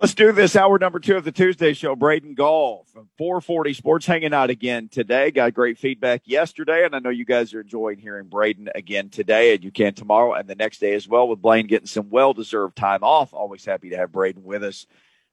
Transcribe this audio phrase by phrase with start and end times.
[0.00, 0.54] Let's do this.
[0.54, 1.96] Hour number two of the Tuesday show.
[1.96, 5.32] Braden Gall from 440 Sports hanging out again today.
[5.32, 9.56] Got great feedback yesterday, and I know you guys are enjoying hearing Braden again today,
[9.56, 12.32] and you can tomorrow and the next day as well with Blaine getting some well
[12.32, 13.34] deserved time off.
[13.34, 14.86] Always happy to have Braden with us.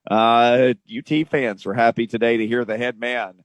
[0.09, 3.43] Uh, UT fans were happy today to hear the head man.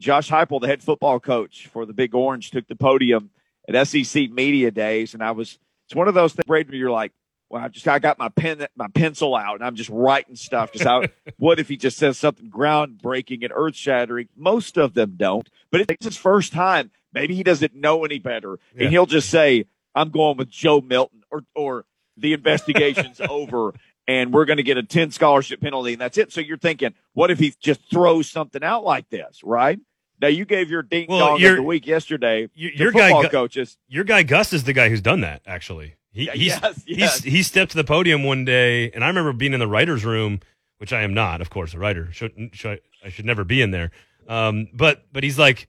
[0.00, 3.30] Josh Heupel, the head football coach for the Big Orange, took the podium
[3.68, 7.12] at SEC Media Days, and I was, it's one of those things, Braden, you're like,
[7.54, 10.72] well, I just I got my pen my pencil out and I'm just writing stuff.
[10.72, 11.04] Just how
[11.36, 14.28] what if he just says something groundbreaking and earth shattering?
[14.36, 16.90] Most of them don't, but it's his first time.
[17.12, 18.82] Maybe he doesn't know any better, yeah.
[18.82, 21.84] and he'll just say, "I'm going with Joe Milton," or or
[22.16, 23.72] the investigation's over,
[24.08, 26.32] and we're going to get a ten scholarship penalty, and that's it.
[26.32, 29.78] So you're thinking, what if he just throws something out like this, right?
[30.20, 32.48] Now you gave your ding well, dong of the week yesterday.
[32.54, 33.76] Your, your guy, coaches.
[33.88, 35.42] Your guy Gus is the guy who's done that.
[35.46, 37.22] Actually, he yes, yes.
[37.22, 40.40] he stepped to the podium one day, and I remember being in the writers' room,
[40.78, 42.12] which I am not, of course, a writer.
[42.12, 43.90] Should, should I should never be in there.
[44.28, 45.68] Um, but but he's like,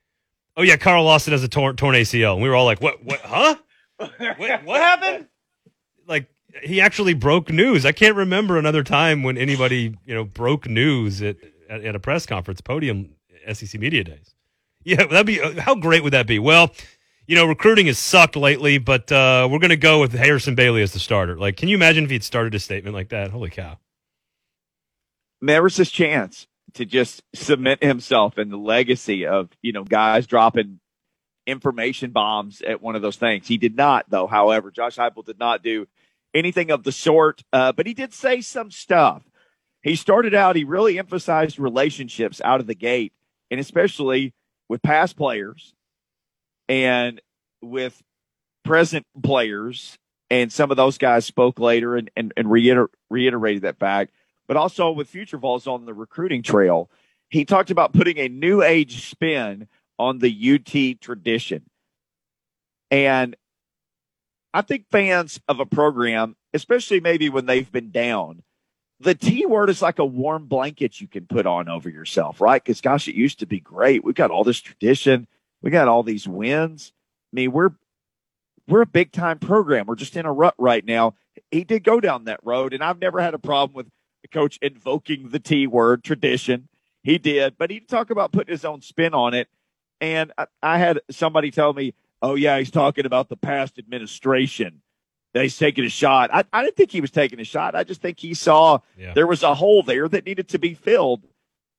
[0.55, 3.03] oh yeah, Carl Lawson has a torn, torn ACL, and we were all like, what
[3.03, 3.55] what huh?
[3.97, 4.19] what,
[4.63, 5.27] what happened?
[6.07, 6.27] Like
[6.61, 7.85] he actually broke news.
[7.85, 11.37] I can't remember another time when anybody you know broke news at
[11.69, 13.15] at, at a press conference podium
[13.51, 14.34] SEC media days.
[14.85, 16.39] Yeah, that'd be how great would that be?
[16.39, 16.71] Well
[17.27, 20.81] you know, recruiting has sucked lately, but uh, we're going to go with Harrison Bailey
[20.81, 21.37] as the starter.
[21.37, 23.31] Like, can you imagine if he'd started a statement like that?
[23.31, 23.79] Holy cow.
[25.41, 30.79] There chance to just cement himself in the legacy of, you know, guys dropping
[31.47, 33.47] information bombs at one of those things.
[33.47, 34.27] He did not, though.
[34.27, 35.87] However, Josh Heupel did not do
[36.33, 39.23] anything of the sort, uh, but he did say some stuff.
[39.81, 43.13] He started out, he really emphasized relationships out of the gate,
[43.49, 44.33] and especially
[44.69, 45.73] with past players
[46.67, 47.21] and
[47.61, 48.01] with
[48.63, 49.97] present players,
[50.29, 54.11] and some of those guys spoke later and, and, and reiter- reiterated that fact,
[54.47, 56.89] but also with future Vols on the recruiting trail.
[57.29, 61.63] He talked about putting a new age spin on the UT tradition.
[62.91, 63.35] And
[64.53, 68.43] I think fans of a program, especially maybe when they've been down,
[68.99, 72.63] the T word is like a warm blanket you can put on over yourself, right?
[72.63, 74.03] Because gosh, it used to be great.
[74.03, 75.27] We've got all this tradition.
[75.61, 76.93] We got all these wins.
[77.33, 77.71] I mean, we're
[78.67, 79.85] we're a big time program.
[79.85, 81.15] We're just in a rut right now.
[81.51, 83.87] He did go down that road, and I've never had a problem with
[84.21, 86.67] the coach invoking the T word tradition.
[87.03, 89.47] He did, but he talk about putting his own spin on it.
[90.01, 94.81] And I, I had somebody tell me, "Oh yeah, he's talking about the past administration."
[95.35, 96.31] That he's taking a shot.
[96.33, 97.75] I, I didn't think he was taking a shot.
[97.75, 99.13] I just think he saw yeah.
[99.13, 101.21] there was a hole there that needed to be filled.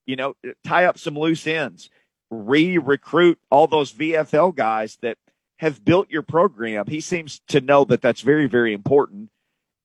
[0.06, 1.90] You know, tie up some loose ends
[2.30, 5.16] re-recruit all those VFL guys that
[5.58, 6.86] have built your program.
[6.86, 9.30] He seems to know that that's very, very important.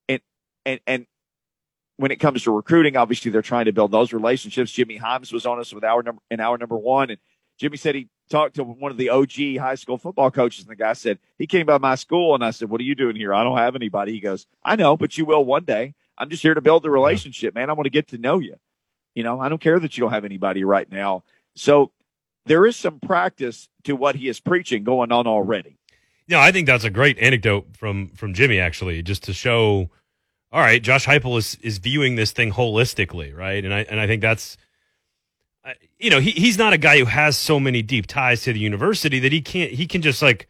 [0.09, 0.21] And,
[0.65, 1.05] and, and
[1.97, 4.71] when it comes to recruiting, obviously they're trying to build those relationships.
[4.71, 7.09] Jimmy Hyams was on us with our number in our number one.
[7.09, 7.19] And
[7.59, 10.63] Jimmy said he talked to one of the OG high school football coaches.
[10.63, 12.33] And the guy said, he came by my school.
[12.33, 13.33] And I said, what are you doing here?
[13.33, 14.13] I don't have anybody.
[14.13, 15.93] He goes, I know, but you will one day.
[16.17, 17.69] I'm just here to build the relationship, man.
[17.69, 18.55] I want to get to know you.
[19.15, 21.23] You know, I don't care that you don't have anybody right now.
[21.55, 21.91] So
[22.45, 25.77] there is some practice to what he is preaching going on already.
[26.27, 29.89] Yeah, I think that's a great anecdote from from Jimmy actually, just to show.
[30.53, 33.63] All right, Josh Heupel is is viewing this thing holistically, right?
[33.65, 34.55] And I and I think that's,
[35.99, 38.59] you know, he he's not a guy who has so many deep ties to the
[38.59, 40.47] university that he can't he can just like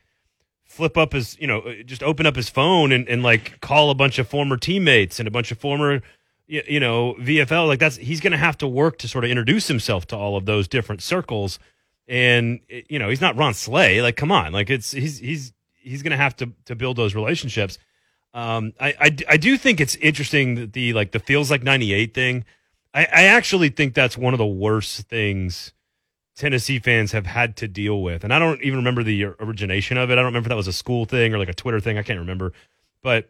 [0.63, 3.95] flip up his you know just open up his phone and, and like call a
[3.95, 6.01] bunch of former teammates and a bunch of former
[6.47, 9.67] you know VFL like that's he's going to have to work to sort of introduce
[9.67, 11.59] himself to all of those different circles
[12.11, 14.01] and you know he's not Ron Slay.
[14.01, 17.15] Like, come on, like it's he's he's he's going to have to to build those
[17.15, 17.77] relationships.
[18.33, 22.13] Um, I, I I do think it's interesting that the like the feels like '98
[22.13, 22.45] thing.
[22.93, 25.73] I, I actually think that's one of the worst things
[26.35, 30.09] Tennessee fans have had to deal with, and I don't even remember the origination of
[30.09, 30.13] it.
[30.13, 31.97] I don't remember if that was a school thing or like a Twitter thing.
[31.97, 32.53] I can't remember,
[33.03, 33.29] but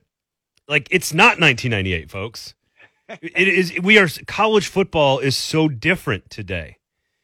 [0.67, 2.55] like it's not 1998, folks.
[3.09, 3.73] it is.
[3.81, 6.77] We are college football is so different today.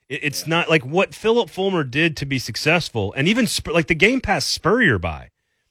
[0.10, 0.50] It's yeah.
[0.50, 4.50] not like what Philip Fulmer did to be successful, and even like the game passed
[4.50, 5.30] Spurrier by,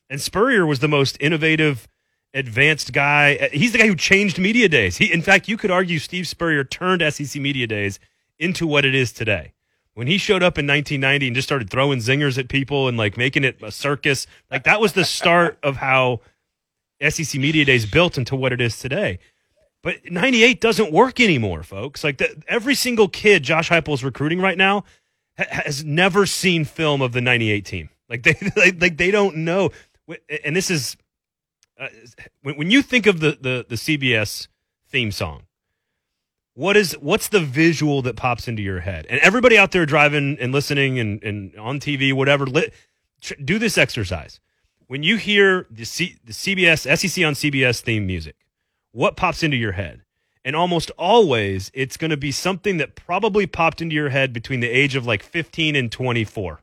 [0.08, 1.88] and Spurrier was the most innovative,
[2.36, 3.48] advanced guy.
[3.52, 4.98] He's the guy who changed media days.
[4.98, 7.98] He, in fact, you could argue Steve Spurrier turned SEC media days
[8.38, 9.54] into what it is today.
[9.94, 13.16] When he showed up in 1990 and just started throwing zingers at people and like
[13.16, 16.20] making it a circus, like that was the start of how
[17.08, 19.18] SEC media days built into what it is today.
[19.82, 22.04] But 98 doesn't work anymore, folks.
[22.04, 24.84] Like the, every single kid Josh Heupel is recruiting right now
[25.38, 27.88] ha- has never seen film of the 98 team.
[28.10, 29.70] Like they, like, like they don't know.
[30.44, 30.98] And this is
[31.78, 31.88] uh,
[32.42, 34.48] when, when you think of the, the, the CBS
[34.88, 35.42] theme song,
[36.54, 39.06] what is what's the visual that pops into your head?
[39.10, 42.70] And everybody out there driving and listening and, and on TV, whatever, li-
[43.20, 44.40] tr- do this exercise.
[44.86, 48.36] When you hear the, C- the CBS SEC on CBS theme music,
[48.92, 50.02] what pops into your head?
[50.46, 54.60] And almost always, it's going to be something that probably popped into your head between
[54.60, 56.62] the age of like 15 and 24.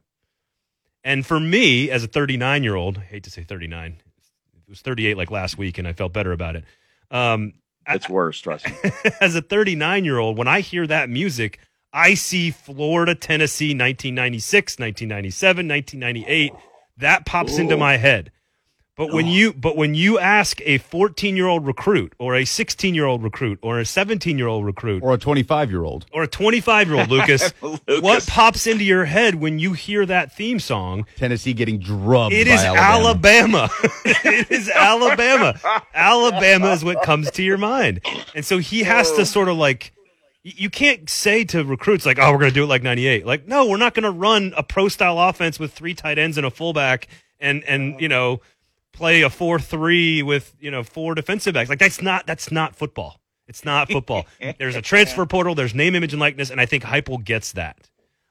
[1.04, 4.13] And for me, as a 39 year old, hate to say 39, it
[4.74, 6.64] was 38 like last week, and I felt better about it.
[7.12, 7.54] Um,
[7.88, 8.92] it's worse, trust me.
[9.22, 11.60] as a 39 year old, when I hear that music,
[11.94, 16.54] I see Florida, Tennessee, 1996, 1997, 1998.
[16.98, 17.62] That pops Ooh.
[17.62, 18.32] into my head.
[18.96, 19.30] But when oh.
[19.30, 23.24] you but when you ask a 14 year old recruit or a 16 year old
[23.24, 26.88] recruit or a 17 year old recruit or a 25 year old or a 25
[26.90, 31.08] year old Lucas, Lucas, what pops into your head when you hear that theme song?
[31.16, 32.36] Tennessee getting drubbed.
[32.36, 32.84] It is Alabama.
[32.84, 33.70] Alabama.
[34.06, 35.60] it is Alabama.
[35.96, 38.00] Alabama is what comes to your mind,
[38.36, 39.26] and so he has to oh.
[39.26, 39.92] sort of like.
[40.46, 43.48] You can't say to recruits like, "Oh, we're going to do it like '98." Like,
[43.48, 46.46] no, we're not going to run a pro style offense with three tight ends and
[46.46, 47.08] a fullback,
[47.40, 48.42] and and you know
[48.94, 51.70] play a four three with you know four defensive backs.
[51.70, 53.20] Like that's not that's not football.
[53.48, 54.26] It's not football.
[54.58, 55.54] there's a transfer portal.
[55.54, 57.90] There's name, image, and likeness, and I think Heupel gets that.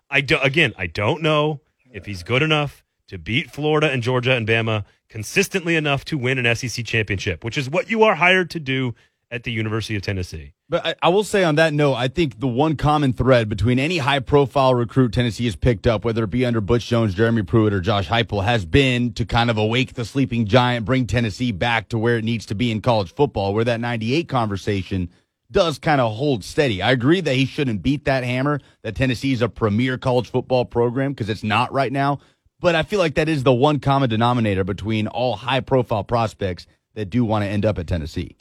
[0.08, 1.60] I do, again, I don't know
[1.92, 6.38] if he's good enough to beat Florida and Georgia and Bama consistently enough to win
[6.38, 8.94] an SEC championship, which is what you are hired to do
[9.30, 10.54] at the University of Tennessee.
[10.72, 13.78] But I, I, will say on that note, I think the one common thread between
[13.78, 17.42] any high profile recruit Tennessee has picked up, whether it be under Butch Jones, Jeremy
[17.42, 21.52] Pruitt, or Josh Heupel, has been to kind of awake the sleeping giant, bring Tennessee
[21.52, 25.10] back to where it needs to be in college football, where that 98 conversation
[25.50, 26.80] does kind of hold steady.
[26.80, 30.64] I agree that he shouldn't beat that hammer, that Tennessee is a premier college football
[30.64, 32.18] program, because it's not right now.
[32.60, 36.66] But I feel like that is the one common denominator between all high profile prospects
[36.94, 38.36] that do want to end up at Tennessee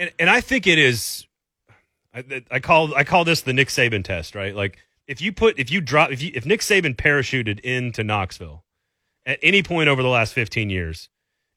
[0.00, 1.26] and, and I think it is.
[2.14, 4.54] I, I call I call this the Nick Saban test, right?
[4.54, 8.64] Like if you put if you drop if you if Nick Saban parachuted into Knoxville
[9.26, 11.08] at any point over the last 15 years,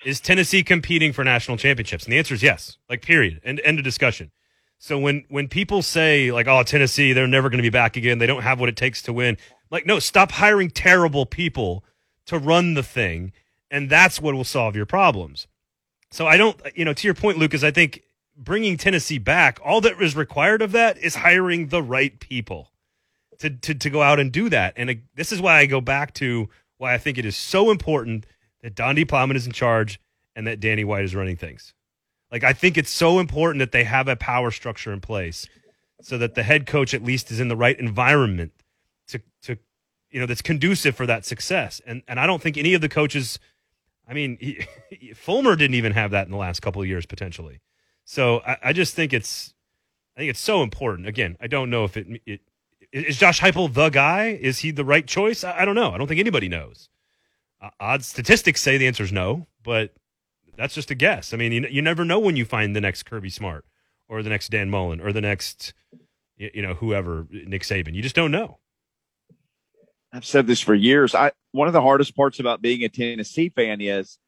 [0.06, 2.04] is Tennessee competing for national championships?
[2.04, 2.78] And the answer is yes.
[2.90, 3.42] Like period.
[3.44, 4.32] And end of discussion.
[4.80, 8.18] So when when people say like, "Oh, Tennessee, they're never going to be back again.
[8.18, 9.38] They don't have what it takes to win."
[9.72, 11.86] Like, no, stop hiring terrible people
[12.26, 13.32] to run the thing,
[13.72, 15.48] and that's what will solve your problems.
[16.12, 18.02] So I don't, you know, to your point, Lucas, I think
[18.36, 22.72] bringing Tennessee back, all that is required of that is hiring the right people
[23.40, 24.74] to, to, to go out and do that.
[24.78, 27.72] And uh, this is why I go back to why I think it is so
[27.72, 28.26] important
[28.62, 30.00] that Donde Plowman is in charge
[30.36, 31.74] and that Danny White is running things.
[32.32, 35.48] Like, I think it's so important that they have a power structure in place
[36.02, 38.52] so that the head coach at least is in the right environment
[39.08, 39.58] to, to
[40.10, 41.82] you know, that's conducive for that success.
[41.86, 43.40] And, and I don't think any of the coaches,
[44.08, 44.66] I mean, he,
[45.16, 47.60] Fulmer didn't even have that in the last couple of years potentially.
[48.06, 49.54] So I, I, just think it's
[50.16, 51.08] I think it's so important.
[51.08, 52.42] Again, I don't know if it, it
[52.92, 54.28] is Josh Heupel the guy.
[54.28, 55.44] Is he the right choice?
[55.44, 55.92] I, I don't know.
[55.92, 56.90] I don't think anybody knows.
[57.62, 59.94] Uh, odd statistics say the answer is no, but
[60.58, 61.34] that's just a guess.
[61.34, 63.66] I mean, you, you never know when you find the next Kirby Smart
[64.10, 65.74] or the next Dan Mullen or the next
[66.38, 67.94] you know whoever Nick Saban.
[67.94, 68.60] You just don't know.
[70.12, 71.16] I've said this for years.
[71.16, 74.20] I one of the hardest parts about being a Tennessee fan is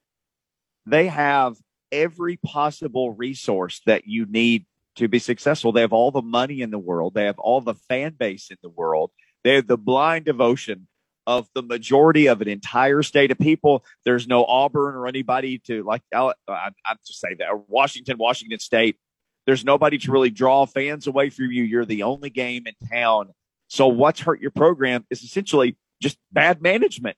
[0.85, 1.57] they have
[1.95, 4.65] every possible resource that you need
[4.97, 5.71] to be successful.
[5.71, 7.13] They have all the money in the world.
[7.13, 9.11] They have all the fan base in the world.
[9.43, 10.87] They have the blind devotion
[11.27, 13.83] of the majority of an entire state of people.
[14.03, 16.01] There's no Auburn or anybody to like.
[16.13, 18.97] I'll, I'm just say that Washington, Washington State.
[19.45, 21.63] There's nobody to really draw fans away from you.
[21.63, 23.29] You're the only game in town.
[23.67, 27.17] So what's hurt your program is essentially just bad management.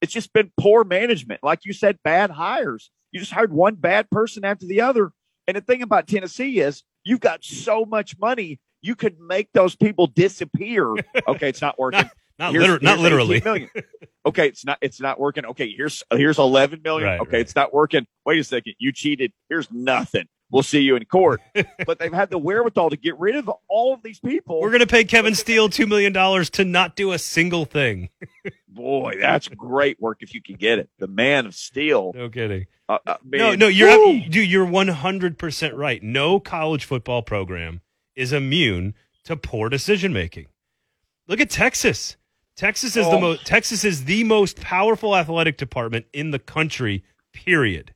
[0.00, 1.42] It's just been poor management.
[1.42, 2.90] Like you said, bad hires.
[3.12, 5.12] You just hired one bad person after the other.
[5.46, 9.76] And the thing about Tennessee is you've got so much money, you could make those
[9.76, 10.94] people disappear.
[11.28, 12.10] Okay, it's not working.
[12.38, 13.40] not, not, liter- not literally.
[13.44, 13.70] Million.
[14.24, 15.44] Okay, it's not it's not working.
[15.46, 17.08] Okay, here's here's 11 million.
[17.08, 17.40] Right, okay, right.
[17.40, 18.06] it's not working.
[18.24, 19.32] Wait a second, you cheated.
[19.48, 21.40] Here's nothing we'll see you in court.
[21.86, 24.60] but they've had the wherewithal to get rid of all of these people.
[24.60, 26.12] We're going to pay Kevin Steele $2 million
[26.44, 28.10] to not do a single thing.
[28.68, 30.88] Boy, that's great work if you can get it.
[30.98, 32.12] The man of steel.
[32.14, 32.66] No kidding.
[32.88, 36.02] Uh, uh, no, no, you're dude, you're 100% right.
[36.02, 37.80] No college football program
[38.14, 38.94] is immune
[39.24, 40.46] to poor decision making.
[41.26, 42.16] Look at Texas.
[42.56, 43.12] Texas is oh.
[43.12, 47.04] the most Texas is the most powerful athletic department in the country.
[47.32, 47.94] Period.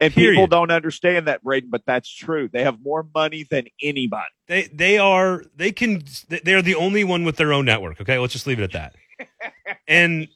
[0.00, 0.32] And Period.
[0.32, 2.48] people don't understand that, Braden, but that's true.
[2.50, 4.30] They have more money than anybody.
[4.46, 6.02] They they are they can
[6.42, 8.00] they're the only one with their own network.
[8.00, 9.76] Okay, let's just leave it at that.
[9.88, 10.28] and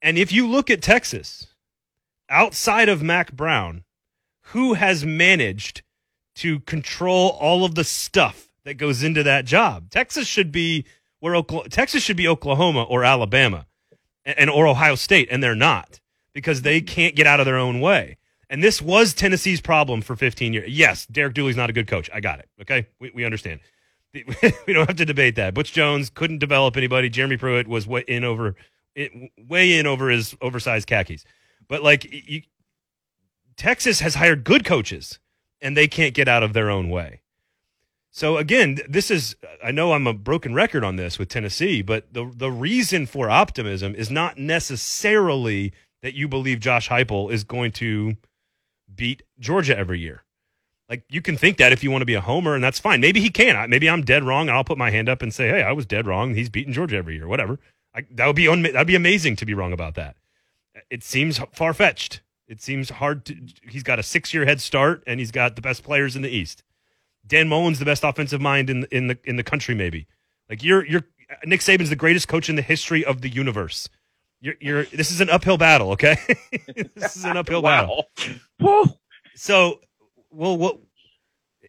[0.00, 1.48] and if you look at Texas,
[2.28, 3.82] outside of Mack Brown,
[4.48, 5.82] who has managed
[6.36, 9.90] to control all of the stuff that goes into that job.
[9.90, 10.84] Texas should be
[11.20, 13.66] where Oklahoma, Texas should be Oklahoma or Alabama
[14.24, 16.00] and, or Ohio State, and they're not
[16.32, 18.16] because they can't get out of their own way.
[18.54, 20.70] And this was Tennessee's problem for 15 years.
[20.70, 22.08] Yes, Derek Dooley's not a good coach.
[22.14, 22.48] I got it.
[22.60, 23.58] Okay, we, we understand.
[24.14, 25.54] we don't have to debate that.
[25.54, 27.08] Butch Jones couldn't develop anybody.
[27.08, 28.54] Jeremy Pruitt was way in over,
[29.36, 31.24] way in over his oversized khakis.
[31.66, 32.42] But like, you,
[33.56, 35.18] Texas has hired good coaches,
[35.60, 37.22] and they can't get out of their own way.
[38.12, 39.34] So again, this is
[39.64, 43.28] I know I'm a broken record on this with Tennessee, but the the reason for
[43.28, 48.16] optimism is not necessarily that you believe Josh Heupel is going to
[48.96, 50.24] beat Georgia every year.
[50.88, 53.00] Like you can think that if you want to be a homer, and that's fine.
[53.00, 53.70] Maybe he can.
[53.70, 56.06] Maybe I'm dead wrong, I'll put my hand up and say, "Hey, I was dead
[56.06, 56.34] wrong.
[56.34, 57.26] He's beating Georgia every year.
[57.26, 57.58] Whatever."
[57.94, 60.16] I, that would be un- that'd be amazing to be wrong about that.
[60.90, 62.20] It seems far fetched.
[62.46, 63.36] It seems hard to.
[63.68, 66.28] He's got a six year head start, and he's got the best players in the
[66.28, 66.62] East.
[67.26, 69.74] Dan Mullen's the best offensive mind in in the in the country.
[69.74, 70.06] Maybe
[70.50, 71.04] like you're you're
[71.46, 73.88] Nick Saban's the greatest coach in the history of the universe.
[74.44, 75.92] You're you're this is an uphill battle.
[75.92, 76.18] Okay,
[76.94, 78.04] this is an uphill battle.
[79.34, 79.80] So,
[80.30, 80.80] well, what?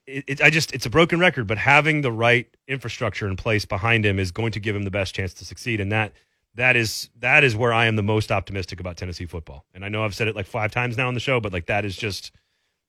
[0.06, 3.64] It, it, I just it's a broken record, but having the right infrastructure in place
[3.64, 6.12] behind him is going to give him the best chance to succeed, and that
[6.56, 9.64] that is that is where I am the most optimistic about Tennessee football.
[9.74, 11.68] And I know I've said it like five times now on the show, but like
[11.68, 12.34] that is just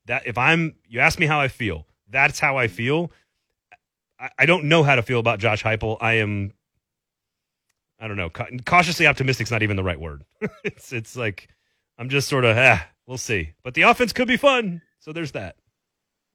[0.07, 3.13] that if I'm you ask me how I feel, that's how I feel.
[4.19, 5.97] I, I don't know how to feel about Josh Heupel.
[6.01, 6.55] I am,
[7.99, 10.25] I don't know, cautiously optimistic is not even the right word.
[10.65, 11.49] it's it's like
[11.99, 13.55] I'm just sort of, ah, we'll see.
[13.63, 15.57] But the offense could be fun, so there's that.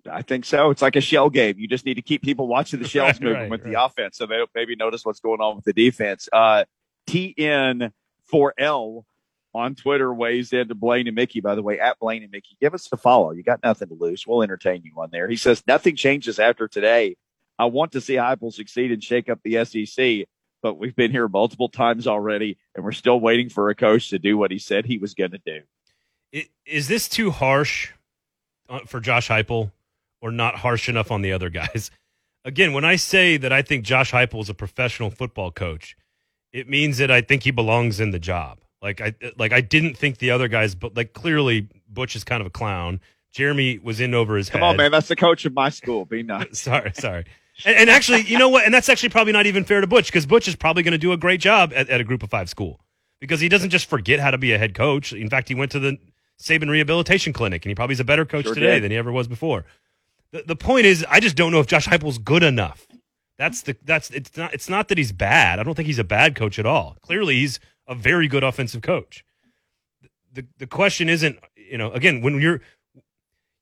[0.10, 0.72] I think so.
[0.72, 1.60] It's like a shell game.
[1.60, 3.74] You just need to keep people watching the shells right, moving right, with right.
[3.74, 6.27] the offense, so they maybe notice what's going on with the defense.
[6.34, 6.65] Uh,
[7.08, 9.03] TN4L
[9.53, 12.58] on Twitter weighs in to Blaine and Mickey, by the way, at Blaine and Mickey.
[12.60, 13.32] Give us a follow.
[13.32, 14.25] You got nothing to lose.
[14.25, 15.27] We'll entertain you on there.
[15.27, 17.18] He says, nothing changes after today.
[17.60, 20.27] I want to see Heupel succeed and shake up the SEC,
[20.62, 24.20] but we've been here multiple times already, and we're still waiting for a coach to
[24.20, 26.41] do what he said he was going to do.
[26.65, 27.91] Is this too harsh
[28.70, 29.72] uh, for Josh Heupel
[30.22, 31.91] or not harsh enough on the other guys?
[32.46, 35.96] Again, when I say that I think Josh Heupel is a professional football coach,
[36.53, 38.60] it means that I think he belongs in the job.
[38.82, 42.41] Like I like I didn't think the other guys, but like clearly Butch is kind
[42.41, 43.00] of a clown.
[43.32, 44.68] Jeremy was in over his Come head.
[44.68, 46.06] on, man, that's the coach of my school.
[46.06, 46.48] Be nice.
[46.60, 47.25] sorry, sorry.
[47.65, 48.65] And, and, actually, you know what?
[48.65, 50.98] And that's actually probably not even fair to Butch because Butch is probably going to
[50.98, 52.80] do a great job at, at, a Group of Five school
[53.20, 55.13] because he doesn't just forget how to be a head coach.
[55.13, 55.98] In fact, he went to the
[56.41, 58.84] Saban Rehabilitation Clinic and he probably is a better coach sure today did.
[58.84, 59.65] than he ever was before.
[60.32, 62.88] The, the point is, I just don't know if Josh Heupel's good enough.
[63.38, 65.60] That's the that's it's not it's not that he's bad.
[65.60, 66.98] I don't think he's a bad coach at all.
[67.01, 69.25] Clearly, he's a very good offensive coach.
[70.32, 72.62] The the question isn't, you know, again, when you're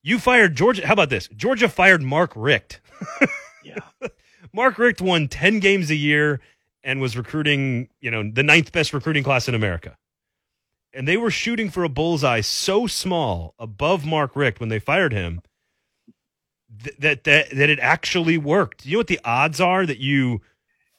[0.04, 1.30] you fired Georgia, how about this?
[1.30, 2.82] Georgia fired Mark Richt.
[3.70, 4.08] yeah.
[4.54, 6.40] Mark Richt won 10 games a year
[6.84, 9.98] and was recruiting, you know, the ninth best recruiting class in America.
[10.94, 15.14] And they were shooting for a bullseye so small above Mark Richt when they fired
[15.14, 15.42] him
[16.84, 18.86] th- that, that that it actually worked.
[18.86, 20.42] You know what the odds are that you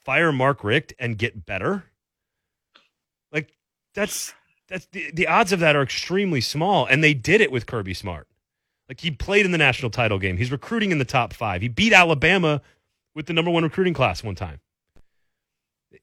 [0.05, 1.85] fire Mark Richt and get better?
[3.31, 3.57] Like
[3.93, 4.33] that's
[4.67, 7.93] that's the, the odds of that are extremely small, and they did it with Kirby
[7.93, 8.27] Smart.
[8.91, 10.35] Like he played in the national title game.
[10.35, 11.61] He's recruiting in the top five.
[11.61, 12.61] He beat Alabama
[13.15, 14.59] with the number one recruiting class one time.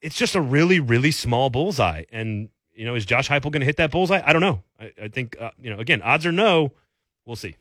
[0.01, 2.05] It's just a really, really small bullseye.
[2.11, 4.23] And, you know, is Josh Heupel going to hit that bullseye?
[4.25, 4.63] I don't know.
[4.79, 6.71] I, I think, uh, you know, again, odds are no.
[7.27, 7.57] We'll see.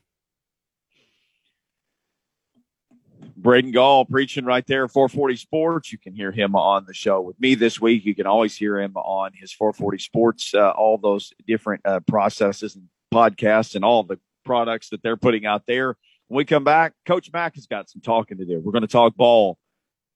[3.36, 5.92] Braden Gall preaching right there, 440 Sports.
[5.92, 8.06] You can hear him on the show with me this week.
[8.06, 12.76] You can always hear him on his 440 Sports, uh, all those different uh, processes
[12.76, 14.18] and podcasts and all the
[14.48, 15.94] products that they're putting out there.
[16.28, 18.60] When we come back, Coach Mack has got some talking to do.
[18.64, 19.58] We're going to talk ball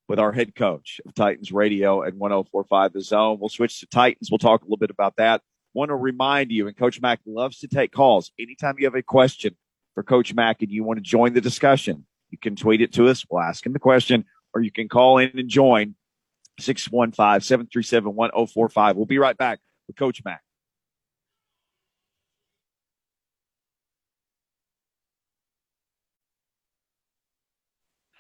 [0.09, 3.39] with our head coach of Titans Radio at 1045 The Zone.
[3.39, 4.31] We'll switch to Titans.
[4.31, 5.43] We'll talk a little bit about that.
[5.75, 8.33] Want to remind you, and Coach Mack loves to take calls.
[8.39, 9.55] Anytime you have a question
[9.95, 13.09] for Coach Mack and you want to join the discussion, you can tweet it to
[13.09, 13.25] us.
[13.31, 14.25] We'll ask him the question,
[14.55, 15.95] or you can call in and join
[16.59, 18.97] 615 737 1045.
[18.97, 20.43] We'll be right back with Coach Mack.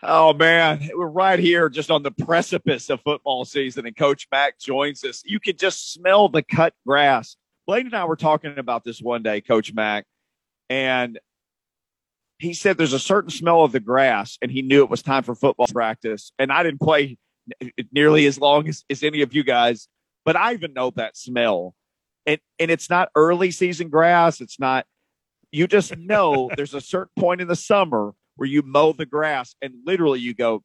[0.04, 4.58] Oh man, we're right here just on the precipice of football season, and Coach Mack
[4.58, 5.22] joins us.
[5.24, 7.36] You can just smell the cut grass.
[7.68, 10.06] Blaine and I were talking about this one day, Coach Mack,
[10.68, 11.20] and
[12.38, 15.22] he said there's a certain smell of the grass, and he knew it was time
[15.22, 16.32] for football practice.
[16.36, 17.16] And I didn't play
[17.92, 19.86] nearly as long as, as any of you guys,
[20.24, 21.76] but I even know that smell.
[22.26, 24.40] And and it's not early season grass.
[24.40, 24.84] It's not.
[25.52, 29.54] You just know there's a certain point in the summer where you mow the grass
[29.62, 30.64] and literally you go,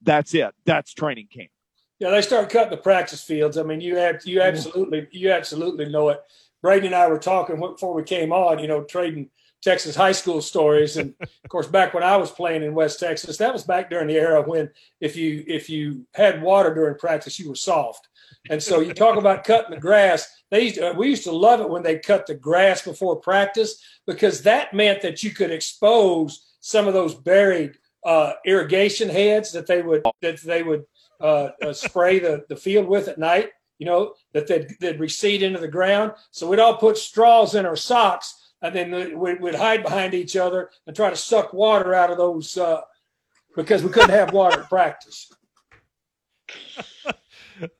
[0.00, 0.54] that's it.
[0.64, 1.50] That's training camp.
[1.98, 3.58] Yeah, they start cutting the practice fields.
[3.58, 4.48] I mean, you have you mm-hmm.
[4.48, 6.22] absolutely you absolutely know it.
[6.62, 8.60] Brady and I were talking before we came on.
[8.60, 9.28] You know, trading
[9.60, 13.36] Texas high school stories, and of course, back when I was playing in West Texas,
[13.36, 14.70] that was back during the era when
[15.02, 18.08] if you if you had water during practice, you were soft.
[18.48, 20.26] And so you talk about cutting the grass.
[20.50, 23.82] They used to, we used to love it when they cut the grass before practice
[24.06, 29.66] because that meant that you could expose some of those buried uh, irrigation heads that
[29.66, 30.84] they would that they would
[31.20, 33.50] uh, uh, spray the, the field with at night.
[33.78, 36.12] You know that they'd, they'd recede into the ground.
[36.30, 40.36] So we'd all put straws in our socks, and then we'd, we'd hide behind each
[40.36, 42.80] other and try to suck water out of those uh,
[43.56, 45.30] because we couldn't have water at practice.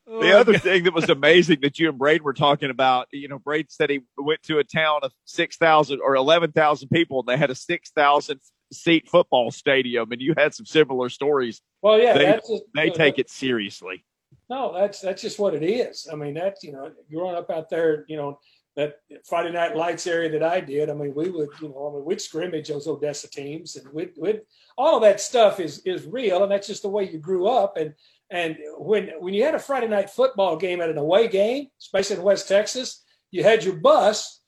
[0.06, 3.38] the other thing that was amazing that you and Braid were talking about, you know,
[3.38, 7.50] Braid said he went to a town of 6,000 or 11,000 people and they had
[7.50, 8.40] a 6,000
[8.72, 11.60] seat football stadium and you had some similar stories.
[11.82, 14.04] Well, yeah, they, just, they take it seriously.
[14.48, 16.08] No, that's that's just what it is.
[16.12, 18.38] I mean, that's you know, growing up out there, you know,
[18.76, 20.88] that Friday Night Lights area that I did.
[20.88, 24.12] I mean, we would, you know, I mean, we'd scrimmage those Odessa teams, and we'd,
[24.16, 24.40] we'd
[24.78, 27.76] all of that stuff is is real, and that's just the way you grew up.
[27.76, 27.94] And
[28.30, 32.16] and when when you had a Friday night football game at an away game, especially
[32.16, 34.41] in West Texas, you had your bus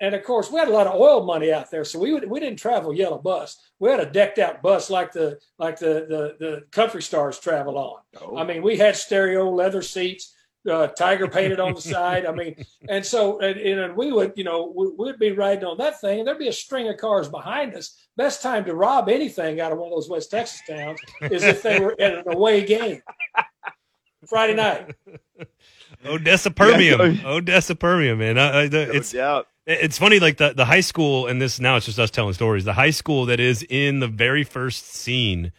[0.00, 2.28] and of course, we had a lot of oil money out there, so we would,
[2.30, 3.56] we didn't travel yellow bus.
[3.80, 7.76] We had a decked out bus like the like the the, the country stars travel
[7.76, 8.00] on.
[8.20, 8.36] Oh.
[8.36, 10.34] I mean, we had stereo leather seats,
[10.70, 12.26] uh, tiger painted on the side.
[12.26, 15.78] I mean, and so and, and we would you know we, would be riding on
[15.78, 18.08] that thing, and there'd be a string of cars behind us.
[18.16, 21.62] Best time to rob anything out of one of those West Texas towns is if
[21.62, 23.02] they were at an away game.
[24.26, 24.94] Friday night.
[26.04, 27.20] Odessa Permian.
[27.24, 28.36] Odessa Permian, man.
[28.36, 31.98] Uh, it's no it's funny, like the, the high school, and this now it's just
[31.98, 32.64] us telling stories.
[32.64, 35.52] The high school that is in the very first scene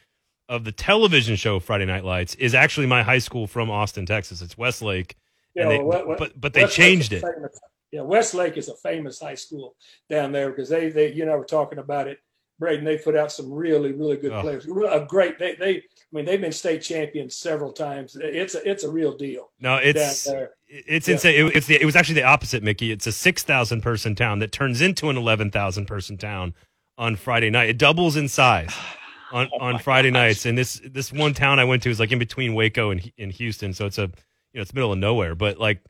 [0.50, 4.41] of the television show Friday Night Lights is actually my high school from Austin, Texas.
[4.41, 5.15] It's Westlake.
[5.54, 7.22] Yeah, they, well, but but they changed it.
[7.22, 7.60] Famous,
[7.91, 9.76] yeah, Westlake is a famous high school
[10.10, 12.17] down there because they they you know we're talking about it.
[12.58, 14.41] Braden, they put out some really really good oh.
[14.41, 14.65] players.
[14.65, 18.17] A great they they I mean, they've been state champions several times.
[18.19, 19.52] It's a, it's a real deal.
[19.60, 20.28] No, it's
[20.67, 21.13] it's yeah.
[21.13, 21.48] insane.
[21.48, 22.91] It, it's the, it was actually the opposite, Mickey.
[22.91, 26.56] It's a six thousand person town that turns into an eleven thousand person town
[26.98, 27.69] on Friday night.
[27.69, 28.74] It doubles in size
[29.32, 30.19] on oh on Friday gosh.
[30.19, 30.45] nights.
[30.48, 33.30] And this this one town I went to is like in between Waco and in
[33.30, 35.36] Houston, so it's a you know it's middle of nowhere.
[35.36, 35.84] But like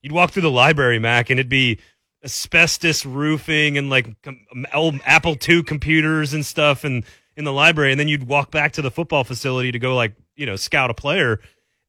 [0.00, 1.80] you'd walk through the library, Mac, and it'd be
[2.24, 7.04] asbestos roofing and like um, old Apple II computers and stuff and
[7.36, 10.14] in the library, and then you'd walk back to the football facility to go like
[10.36, 11.40] you know scout a player,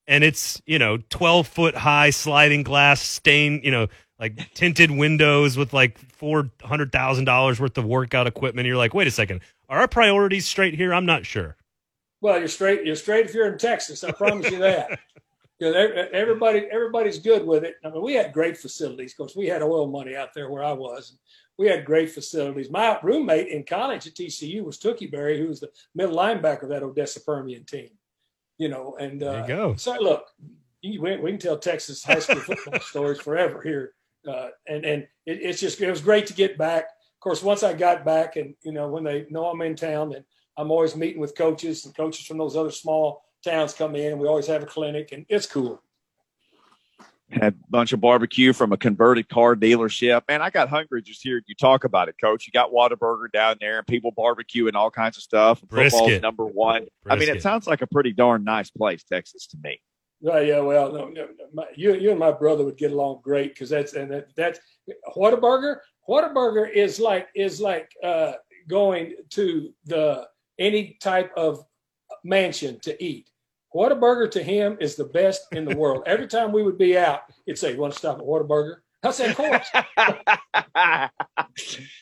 [0.08, 3.88] and it's you know twelve foot high sliding glass stain, you know
[4.20, 8.68] like tinted windows with like four hundred thousand dollars worth of workout equipment.
[8.68, 10.94] You're like, wait a second, are our priorities straight here?
[10.94, 11.56] I'm not sure.
[12.22, 12.86] Well, you're straight.
[12.86, 14.04] You're straight if you're in Texas.
[14.04, 15.00] I promise you that.
[15.60, 15.74] Because
[16.14, 17.78] everybody, everybody's good with it.
[17.84, 19.14] I mean, we had great facilities.
[19.14, 21.18] Of course, we had oil money out there where I was
[21.58, 22.70] we had great facilities.
[22.70, 26.70] My roommate in college at TCU was Tookie Berry, who was the middle linebacker of
[26.70, 27.90] that Odessa Permian team.
[28.58, 29.76] You know, and uh, you go.
[29.76, 30.28] So look,
[30.84, 33.94] we, we can tell Texas high school football stories forever here,
[34.28, 36.86] uh, and and it, it's just it was great to get back.
[36.86, 40.14] Of course, once I got back, and you know when they know I'm in town,
[40.16, 40.26] and
[40.58, 44.20] I'm always meeting with coaches and coaches from those other small towns come in, and
[44.20, 45.84] we always have a clinic, and it's cool
[47.32, 50.22] had a bunch of barbecue from a converted car dealership.
[50.30, 52.48] Man, I got hungry just hearing you talk about it, Coach.
[52.48, 55.62] You got Whataburger down there and people barbecue and all kinds of stuff.
[55.70, 56.88] Football's number one.
[57.04, 57.10] Brisket.
[57.10, 59.82] I mean, it sounds like a pretty darn nice place, Texas, to me.
[60.22, 60.60] Yeah, yeah.
[60.62, 63.94] Well, no, no, my, you, you and my brother would get along great because that's
[63.94, 64.60] and that, that's
[65.16, 65.78] Whataburger.
[66.10, 68.34] Whataburger is like is like uh,
[68.68, 71.64] going to the any type of
[72.24, 73.30] mansion to eat.
[73.76, 76.04] Whataburger to him is the best in the world.
[76.06, 79.12] Every time we would be out, he'd say, "You want to stop at Whataburger?" I
[79.12, 79.68] said, "Of course."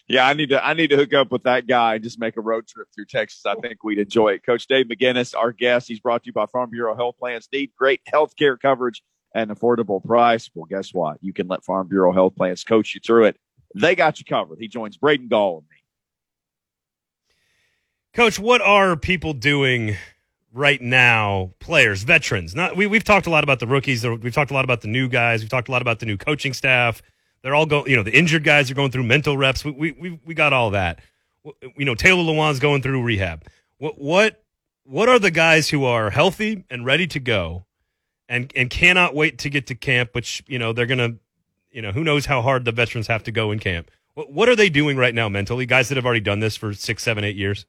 [0.07, 0.65] yeah, I need to.
[0.65, 3.05] I need to hook up with that guy and just make a road trip through
[3.05, 3.45] Texas.
[3.45, 4.45] I think we'd enjoy it.
[4.45, 5.87] Coach Dave McGinnis, our guest.
[5.87, 7.49] He's brought to you by Farm Bureau Health Plans.
[7.51, 9.01] Need great health care coverage
[9.33, 10.49] and affordable price.
[10.53, 11.17] Well, guess what?
[11.21, 13.37] You can let Farm Bureau Health Plans coach you through it.
[13.75, 14.59] They got you covered.
[14.59, 15.75] He joins Braden Gall and me.
[18.13, 19.97] Coach, what are people doing
[20.55, 22.55] right now players, veterans.
[22.55, 24.03] Not we we've talked a lot about the rookies.
[24.03, 25.41] We've talked a lot about the new guys.
[25.41, 27.01] We've talked a lot about the new coaching staff.
[27.43, 27.91] They're all going.
[27.91, 29.63] You know, the injured guys are going through mental reps.
[29.63, 31.01] We we we, we got all that.
[31.77, 33.45] You know, Taylor Lewan's going through rehab.
[33.77, 34.43] What what
[34.83, 37.65] what are the guys who are healthy and ready to go,
[38.27, 40.11] and and cannot wait to get to camp?
[40.13, 41.15] Which you know they're gonna.
[41.69, 43.91] You know, who knows how hard the veterans have to go in camp.
[44.13, 45.65] What, what are they doing right now mentally?
[45.65, 47.65] Guys that have already done this for six, seven, eight years.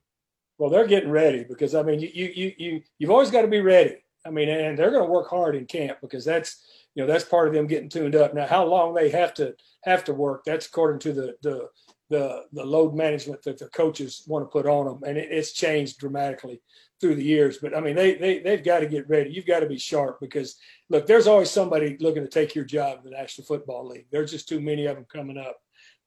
[0.59, 3.61] Well, they're getting ready because I mean, you you you you've always got to be
[3.61, 3.97] ready.
[4.25, 6.65] I mean, and they're going to work hard in camp because that's
[6.95, 8.35] you know that's part of them getting tuned up.
[8.35, 11.69] Now, how long they have to have to work, that's according to the the
[12.09, 15.53] the, the load management that the coaches want to put on them, and it, it's
[15.53, 16.61] changed dramatically
[17.01, 17.59] through the years.
[17.59, 19.31] But I mean, they they they've got to get ready.
[19.31, 20.57] You've got to be sharp because
[20.89, 24.07] look, there's always somebody looking to take your job in the National Football League.
[24.11, 25.59] There's just too many of them coming up.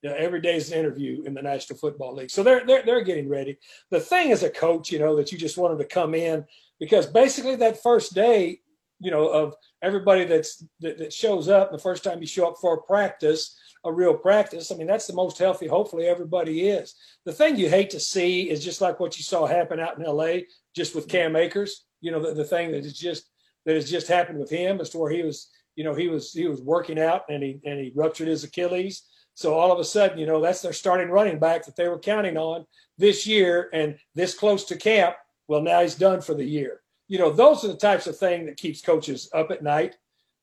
[0.01, 2.83] You know, every day is an interview in the National Football League, so they're they're
[2.85, 3.57] they're getting ready.
[3.91, 6.45] The thing as a coach, you know, that you just want them to come in
[6.79, 8.61] because basically that first day,
[8.99, 12.55] you know, of everybody that's that, that shows up the first time you show up
[12.61, 14.71] for a practice a real practice.
[14.71, 16.95] I mean, that's the most healthy, hopefully, everybody is.
[17.25, 20.03] The thing you hate to see is just like what you saw happen out in
[20.03, 20.39] LA,
[20.75, 21.85] just with Cam Akers.
[22.01, 23.29] You know, the, the thing that is just
[23.65, 26.33] that has just happened with him as to where he was, you know, he was
[26.33, 29.03] he was working out and he and he ruptured his Achilles.
[29.39, 31.99] So all of a sudden, you know, that's their starting running back that they were
[31.99, 32.65] counting on
[32.97, 35.15] this year and this close to camp.
[35.47, 36.81] Well, now he's done for the year.
[37.07, 39.95] You know, those are the types of thing that keeps coaches up at night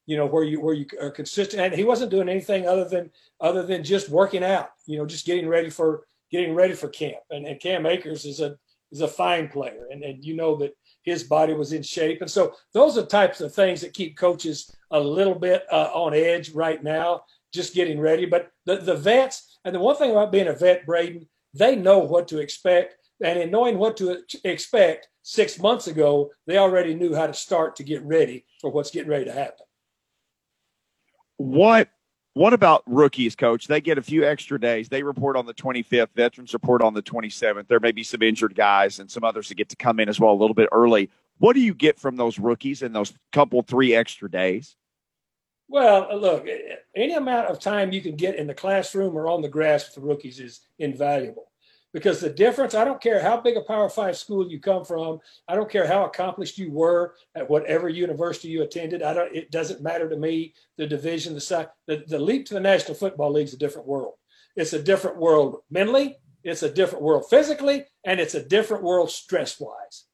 [0.06, 1.60] you know, where you where you are consistent.
[1.60, 5.26] And he wasn't doing anything other than other than just working out, you know, just
[5.26, 7.18] getting ready for getting ready for camp.
[7.30, 8.56] And, and Cam Akers is a
[8.92, 12.20] is a fine player, and and you know that his body was in shape.
[12.20, 16.14] And so those are types of things that keep coaches a little bit uh, on
[16.14, 18.26] edge right now, just getting ready.
[18.26, 21.98] But the the vets, and the one thing about being a vet, Braden, they know
[21.98, 22.96] what to expect.
[23.22, 27.76] And in knowing what to expect six months ago, they already knew how to start
[27.76, 29.64] to get ready for what's getting ready to happen.
[31.38, 31.88] What
[32.36, 33.66] what about rookies, coach?
[33.66, 34.90] They get a few extra days.
[34.90, 36.10] They report on the 25th.
[36.14, 37.66] Veterans report on the 27th.
[37.66, 40.20] There may be some injured guys and some others that get to come in as
[40.20, 41.08] well a little bit early.
[41.38, 44.76] What do you get from those rookies in those couple, three extra days?
[45.68, 46.46] Well, look,
[46.94, 49.94] any amount of time you can get in the classroom or on the grass with
[49.96, 51.50] the rookies is invaluable.
[51.92, 55.18] Because the difference i don't care how big a power five school you come from
[55.48, 59.50] i don't care how accomplished you were at whatever university you attended i don't it
[59.50, 60.52] doesn't matter to me.
[60.76, 63.88] The division the size the, the leap to the national football league is a different
[63.88, 64.14] world.
[64.56, 69.10] It's a different world mentally it's a different world physically and it's a different world
[69.10, 70.04] stress wise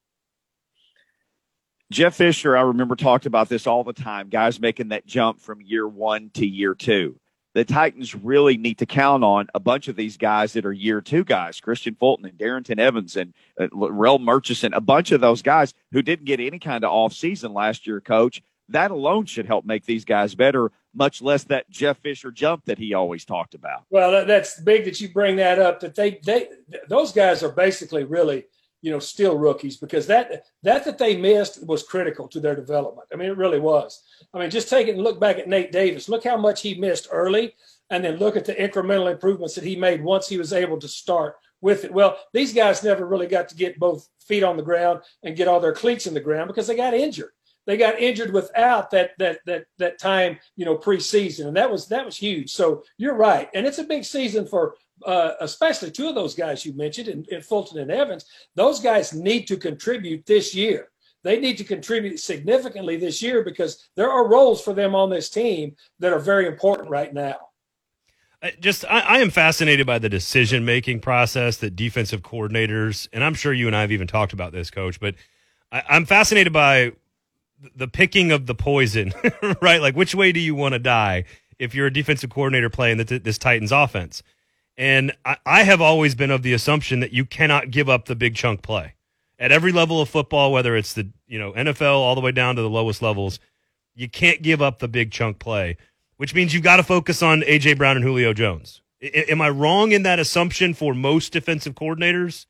[1.92, 5.60] jeff fisher i remember talked about this all the time guys making that jump from
[5.60, 7.18] year one to year two
[7.54, 11.00] the Titans really need to count on a bunch of these guys that are year
[11.00, 15.42] two guys, Kristian Fulton and Darrynton Evans and uh, Rel Murchison, a bunch of those
[15.42, 18.42] guys who didn't get any kind of off season last year, coach.
[18.68, 22.78] That alone should help make these guys better, much less that Jeff Fisher jump that
[22.78, 23.84] he always talked about.
[23.90, 25.80] Well, that's big that you bring that up.
[25.80, 26.48] That they, they,
[26.88, 28.46] those guys are basically really
[28.82, 33.08] you know, still rookies because that that that they missed was critical to their development.
[33.12, 34.02] I mean, it really was.
[34.34, 36.08] I mean, just take it and look back at Nate Davis.
[36.08, 37.54] Look how much he missed early,
[37.90, 40.88] and then look at the incremental improvements that he made once he was able to
[40.88, 41.92] start with it.
[41.92, 45.48] Well, these guys never really got to get both feet on the ground and get
[45.48, 47.30] all their cleats in the ground because they got injured.
[47.66, 51.86] They got injured without that that that that time, you know, preseason, and that was
[51.88, 52.50] that was huge.
[52.50, 54.74] So you're right, and it's a big season for
[55.06, 59.12] uh, especially two of those guys you mentioned, in, in Fulton and Evans, those guys
[59.12, 60.88] need to contribute this year.
[61.22, 65.30] They need to contribute significantly this year because there are roles for them on this
[65.30, 67.36] team that are very important right now.
[68.60, 73.34] Just, I, I am fascinated by the decision making process that defensive coordinators, and I'm
[73.34, 75.14] sure you and I have even talked about this, coach, but
[75.70, 76.92] I, I'm fascinated by
[77.76, 79.12] the picking of the poison,
[79.62, 79.80] right?
[79.80, 81.24] Like, which way do you want to die
[81.60, 84.24] if you're a defensive coordinator playing this Titans offense?
[84.76, 88.14] And I, I have always been of the assumption that you cannot give up the
[88.14, 88.94] big chunk play
[89.38, 92.56] at every level of football, whether it's the you know NFL all the way down
[92.56, 93.38] to the lowest levels.
[93.94, 95.76] You can't give up the big chunk play,
[96.16, 98.80] which means you've got to focus on AJ Brown and Julio Jones.
[99.02, 102.46] I, am I wrong in that assumption for most defensive coordinators?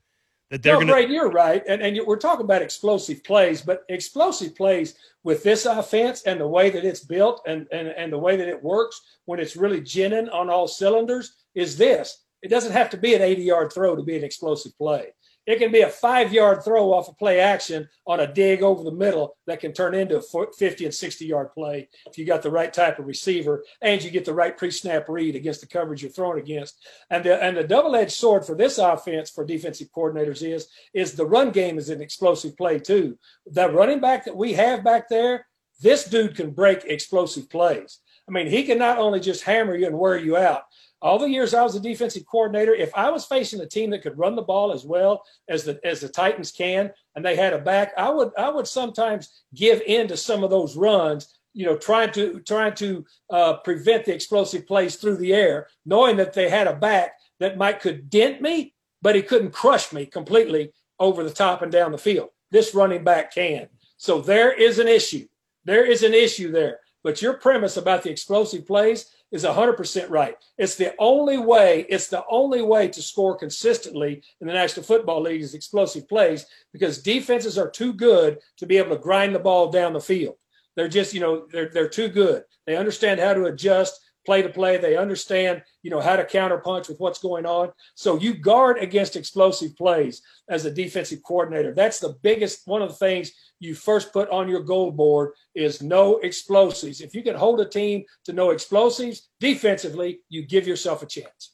[0.53, 1.15] That they're no, going to.
[1.15, 6.25] You're right, and and we're talking about explosive plays, but explosive plays with this offense
[6.25, 9.41] and the way that it's built and and and the way that it works when
[9.41, 12.25] it's really ginning on all cylinders is this.
[12.43, 15.15] It doesn't have to be an 80 yard throw to be an explosive play.
[15.46, 18.85] It can be a five yard throw off a play action on a dig over
[18.85, 22.42] the middle that can turn into a 50 and 60 yard play if you got
[22.42, 25.66] the right type of receiver and you get the right pre snap read against the
[25.66, 26.76] coverage you're throwing against.
[27.11, 31.14] And the, and the double edged sword for this offense for defensive coordinators is, is
[31.14, 33.18] the run game is an explosive play too.
[33.46, 35.46] The running back that we have back there,
[35.81, 37.98] this dude can break explosive plays.
[38.28, 40.62] I mean, he can not only just hammer you and wear you out,
[41.03, 44.03] all the years I was a defensive coordinator, if I was facing a team that
[44.03, 47.53] could run the ball as well as the as the Titans can, and they had
[47.53, 51.67] a back, I would I would sometimes give in to some of those runs, you
[51.67, 56.33] know, trying to trying to uh, prevent the explosive plays through the air, knowing that
[56.33, 60.73] they had a back that might could dent me, but he couldn't crush me completely
[61.01, 62.29] over the top and down the field.
[62.53, 63.69] This running back can.
[63.97, 65.27] So there is an issue.
[65.65, 66.79] There is an issue there.
[67.03, 70.37] But your premise about the explosive plays is 100% right.
[70.59, 75.23] It's the only way, it's the only way to score consistently in the National Football
[75.23, 79.38] League is explosive plays because defenses are too good to be able to grind the
[79.38, 80.37] ball down the field.
[80.77, 82.45] They're just, you know, they're they're too good.
[82.66, 84.77] They understand how to adjust play to play.
[84.77, 87.73] They understand, you know, how to counterpunch with what's going on.
[87.95, 91.75] So you guard against explosive plays as a defensive coordinator.
[91.75, 95.83] That's the biggest one of the things you first put on your goal board is
[95.83, 97.01] no explosives.
[97.01, 101.53] If you can hold a team to no explosives defensively, you give yourself a chance.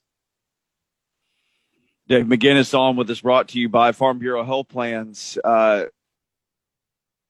[2.09, 5.37] Dave McGinnis on with us brought to you by Farm Bureau Health Plans.
[5.45, 5.85] Uh,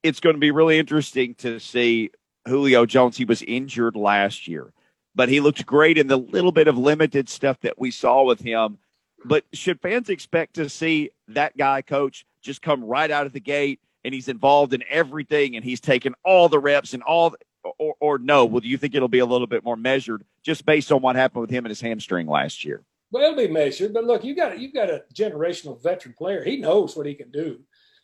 [0.05, 2.11] it's going to be really interesting to see
[2.47, 3.17] Julio Jones.
[3.17, 4.73] He was injured last year
[5.19, 8.39] but he looks great in the little bit of limited stuff that we saw with
[8.39, 8.79] him.
[9.25, 13.41] But should fans expect to see that guy, coach, just come right out of the
[13.41, 17.35] gate and he's involved in everything and he's taken all the reps and all,
[17.81, 18.45] or, or no?
[18.45, 21.17] Well, do you think it'll be a little bit more measured just based on what
[21.17, 22.85] happened with him and his hamstring last year?
[23.11, 26.45] Well, it'll be measured, but look, you got you've got a generational veteran player.
[26.45, 27.59] He knows what he can do.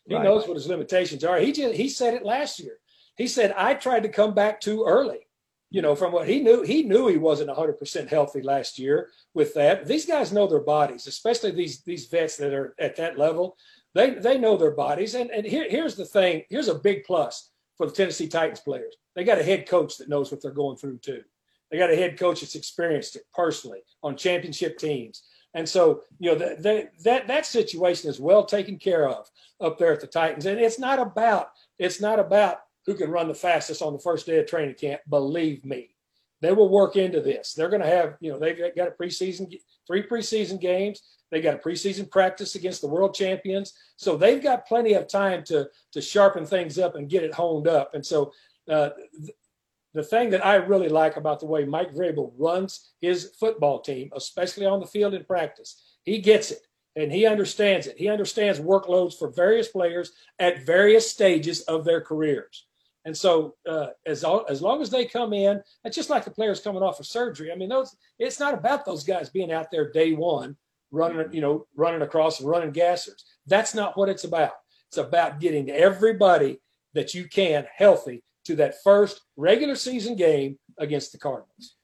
[0.05, 0.23] He right.
[0.23, 1.37] knows what his limitations are.
[1.37, 2.79] He just he said it last year.
[3.15, 5.24] He said I tried to come back too early
[5.69, 9.53] you know, from what he knew, he knew he wasn't 100% healthy last year with
[9.55, 9.85] that.
[9.85, 13.57] These guys know their bodies, especially these these vets that are at that level.
[13.93, 15.15] They they know their bodies.
[15.15, 16.43] And and here, here's the thing.
[16.49, 18.95] Here's a big plus for the Tennessee Titans players.
[19.15, 21.23] They got a head coach that knows what they're going through too.
[21.71, 25.23] They got a head coach that's experienced it personally on championship teams.
[25.55, 29.27] And so, you know, that that that, that situation is well taken care of
[29.59, 30.45] up there at the Titans.
[30.45, 31.49] And it's not about
[31.79, 35.01] it's not about who can run the fastest on the first day of training camp.
[35.09, 35.95] Believe me,
[36.41, 37.53] they will work into this.
[37.53, 39.53] They're going to have, you know, they've got a preseason,
[39.87, 41.01] three preseason games.
[41.31, 45.43] They got a preseason practice against the world champions, so they've got plenty of time
[45.45, 47.93] to to sharpen things up and get it honed up.
[47.93, 48.31] And so,
[48.69, 49.35] uh, th-
[49.95, 54.11] the thing that I really like about the way Mike Vrabel runs his football team,
[54.15, 56.59] especially on the field in practice, he gets it
[56.95, 57.97] and he understands it.
[57.97, 62.65] He understands workloads for various players at various stages of their careers.
[63.05, 66.31] And so, uh, as all, as long as they come in, it's just like the
[66.31, 67.51] players coming off of surgery.
[67.51, 70.57] I mean, those it's not about those guys being out there day one
[70.91, 73.23] running, you know, running across and running gassers.
[73.45, 74.53] That's not what it's about.
[74.87, 76.59] It's about getting everybody
[76.93, 81.75] that you can healthy to that first regular season game against the Cardinals.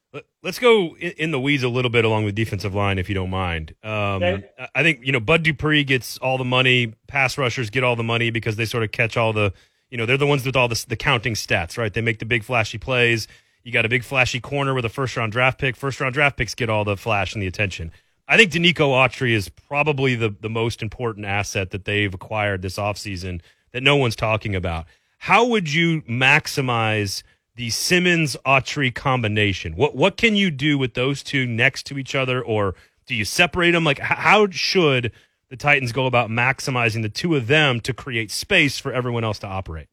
[0.44, 3.30] Let's go in the weeds a little bit along the defensive line, if you don't
[3.30, 3.76] mind.
[3.82, 4.50] Um, okay.
[4.76, 6.96] I think you know Bud Dupree gets all the money.
[7.08, 9.54] Pass rushers get all the money because they sort of catch all the
[9.92, 11.94] you know, they're the ones with all the, the counting stats, right?
[11.94, 13.28] They make the big flashy plays.
[13.64, 15.76] You got a big flashy corner with a first round draft pick.
[15.76, 17.92] First round draft picks get all the flash and the attention.
[18.28, 22.78] I think Denico Autry is probably the, the most important asset that they've acquired this
[22.78, 23.42] offseason
[23.74, 24.86] that no one's talking about.
[25.18, 27.24] How would you maximize
[27.56, 29.74] the Simmons Autry combination?
[29.76, 32.76] What what can you do with those two next to each other, or
[33.06, 33.84] do you separate them?
[33.84, 35.12] Like how should
[35.52, 39.38] the Titans go about maximizing the two of them to create space for everyone else
[39.40, 39.88] to operate.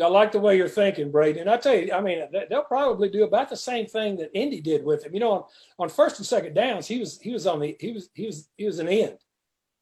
[0.00, 1.40] I like the way you're thinking, Brady.
[1.40, 4.60] And I tell you, I mean, they'll probably do about the same thing that Indy
[4.60, 5.14] did with him.
[5.14, 5.44] You know, on,
[5.78, 8.48] on first and second downs, he was he was on the he was he was
[8.56, 9.16] he was an end.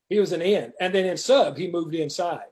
[0.09, 2.47] He was an end, and then in sub, he moved inside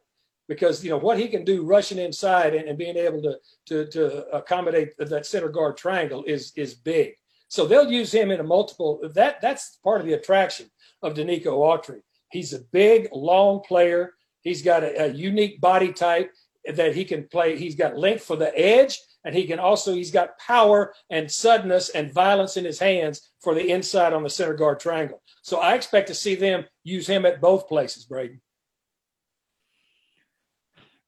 [0.49, 3.87] because you know what he can do rushing inside and, and being able to, to
[3.93, 7.15] to accommodate that center guard triangle is is big.
[7.49, 9.01] So they'll use him in a multiple.
[9.15, 10.67] That that's part of the attraction
[11.01, 12.01] of Denico Autry.
[12.37, 14.13] He's a big, long player.
[14.43, 16.31] He's got a, a unique body type
[16.75, 17.57] that he can play.
[17.57, 21.89] He's got length for the edge, and he can also he's got power and suddenness
[21.89, 25.23] and violence in his hands for the inside on the center guard triangle.
[25.41, 28.43] So I expect to see them use him at both places, Braden.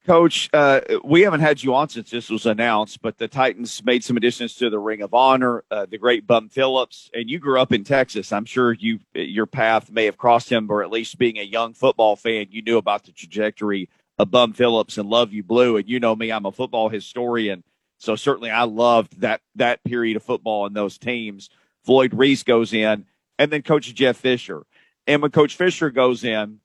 [0.08, 4.02] Coach, uh, we haven't had you on since this was announced, but the Titans made
[4.02, 5.64] some additions to the Ring of Honor.
[5.70, 8.32] Uh, the great Bum Phillips, and you grew up in Texas.
[8.32, 11.74] I'm sure you your path may have crossed him, or at least being a young
[11.74, 15.76] football fan, you knew about the trajectory of Bum Phillips and Love You Blue.
[15.76, 17.62] And you know me, I'm a football historian,
[17.98, 21.50] so certainly I loved that that period of football and those teams.
[21.84, 23.04] Floyd Reese goes in,
[23.38, 24.64] and then Coach Jeff Fisher,
[25.06, 26.60] and when Coach Fisher goes in,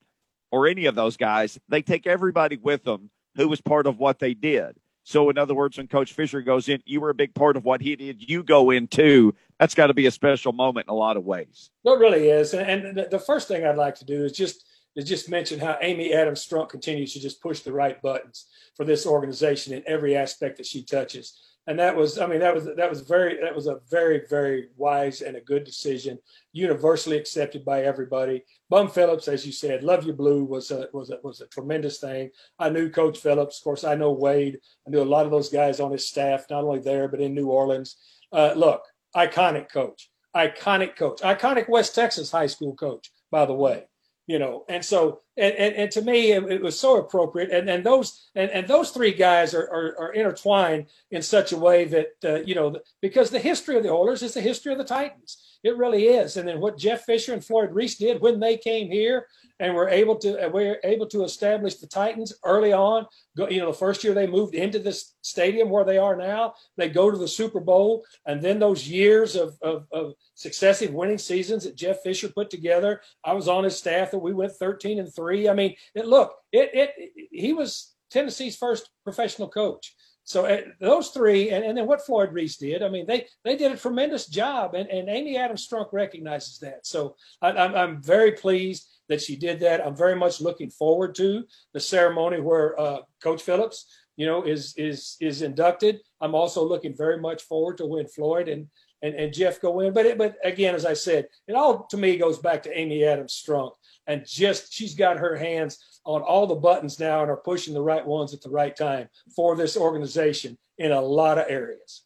[0.50, 4.19] or any of those guys, they take everybody with them who was part of what
[4.19, 4.78] they did.
[5.06, 7.65] So, in other words, when Coach Fisher goes in, you were a big part of
[7.65, 8.28] what he did.
[8.30, 9.36] You go in too.
[9.60, 11.69] That's got to be a special moment in a lot of ways.
[11.84, 12.54] It really is.
[12.54, 14.65] And the first thing I'd like to do is just
[15.02, 18.46] just mention how Amy Adams Strunk continues to just push the right buttons
[18.78, 21.39] for this organization in every aspect that she touches.
[21.67, 24.69] And that was I mean that was that was very that was a very very
[24.76, 26.19] wise and a good decision,
[26.52, 28.43] universally accepted by everybody.
[28.69, 31.99] Bum Phillips, as you said, love you blue was a was a was a tremendous
[31.99, 32.32] thing.
[32.60, 33.84] I knew Coach Phillips, of course.
[33.84, 34.60] I know Wade.
[34.86, 37.34] I knew a lot of those guys on his staff, not only there but in
[37.34, 37.95] New Orleans.
[38.32, 38.84] Uh, look,
[39.15, 43.86] iconic coach, iconic coach, iconic West Texas high school coach, by the way
[44.28, 47.50] you know and so and, and, and to me it, it, was so appropriate.
[47.52, 51.58] And, and those and, and those three guys are, are, are intertwined in such a
[51.58, 54.78] way that uh, you know because the history of the oilers is the history of
[54.78, 58.39] the titans it really is and then what jeff fisher and floyd reese did when
[58.39, 59.28] they came here
[59.60, 63.06] and were able to uh, were able to establish the Titans early on.
[63.38, 66.89] You know, the first year they moved into this stadium where they are now, they
[66.89, 71.63] go to the Super Bowl, and then those years of, of, of successive winning seasons
[71.63, 73.02] that Jeff Fisher put together.
[73.23, 75.47] I was on his staff that we went 13 and three.
[75.47, 79.95] I mean, it, look, it, it he was Tennessee's first professional coach.
[80.26, 83.58] So uh, those three, and, and then what Floyd Reese did, I mean, they they
[83.58, 86.86] did a tremendous job, and, and Amy Adams Strunk recognizes that.
[86.86, 89.86] So I, I'm, I'm very pleased that she did that.
[89.86, 94.74] I'm very much looking forward to the ceremony where uh, Coach Phillips, you know, is
[94.78, 96.00] is is inducted.
[96.22, 98.68] I'm also looking very much forward to when Floyd and
[99.02, 99.94] and, and Jeff go in.
[99.94, 103.04] But it, but again, as I said, it all to me goes back to Amy
[103.04, 103.74] Adams Strunk,
[104.08, 107.82] and just she's got her hands on all the buttons now and are pushing the
[107.82, 112.04] right ones at the right time for this organization in a lot of areas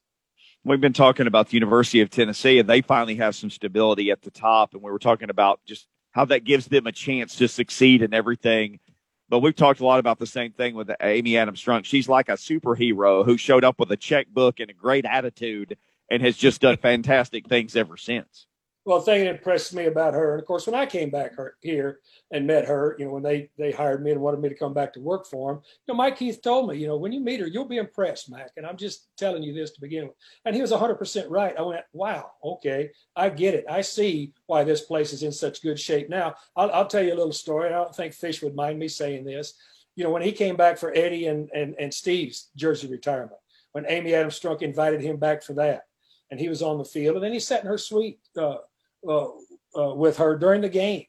[0.67, 4.21] we've been talking about the University of Tennessee, and they finally have some stability at
[4.21, 4.73] the top.
[4.73, 8.13] And we were talking about just how that gives them a chance to succeed in
[8.13, 8.79] everything.
[9.29, 11.85] But we've talked a lot about the same thing with Amy Adams Strunk.
[11.85, 15.77] She's like a superhero who showed up with a checkbook and a great attitude
[16.09, 18.47] and has just done fantastic things ever since.
[18.87, 21.99] Well, thing that impressed me about her, and of course, when I came back here
[22.31, 24.73] and met her, you know, when they they hired me and wanted me to come
[24.73, 27.19] back to work for them, you know, Mike Keith told me, you know, when you
[27.19, 28.51] meet her, you'll be impressed, Mac.
[28.55, 30.15] And I'm just telling you this to begin with.
[30.45, 31.53] And he was 100% right.
[31.59, 33.65] I went, wow, okay, I get it.
[33.69, 36.35] I see why this place is in such good shape now.
[36.55, 37.67] I'll, I'll tell you a little story.
[37.67, 39.55] I don't think Fish would mind me saying this.
[39.97, 43.41] You know, when he came back for Eddie and and, and Steve's jersey retirement,
[43.73, 45.87] when Amy Adams Strunk invited him back for that,
[46.31, 48.19] and he was on the field, and then he sat in her suite.
[48.39, 48.59] Uh,
[49.07, 49.27] uh,
[49.75, 51.05] uh, with her during the game.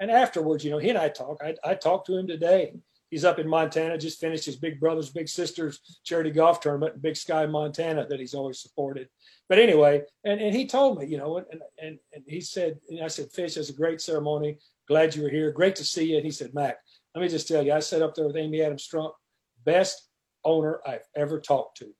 [0.00, 1.38] And afterwards, you know, he and I talk.
[1.42, 2.74] I, I talked to him today.
[3.10, 7.00] He's up in Montana, just finished his big brothers, big sisters charity golf tournament in
[7.00, 9.08] Big Sky, Montana, that he's always supported.
[9.48, 13.02] But anyway, and, and he told me, you know, and, and, and he said, and
[13.02, 14.58] I said, Fish, it's a great ceremony.
[14.88, 15.52] Glad you were here.
[15.52, 16.16] Great to see you.
[16.16, 16.78] And he said, Mac,
[17.14, 19.12] let me just tell you, I sat up there with Amy Adams Strunk,
[19.64, 20.08] best
[20.44, 21.94] owner I've ever talked to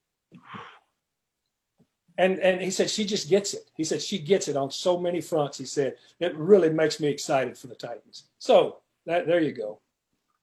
[2.19, 3.71] and and he said she just gets it.
[3.75, 5.59] He said she gets it on so many fronts.
[5.59, 8.25] He said it really makes me excited for the Titans.
[8.39, 9.81] So that there you go.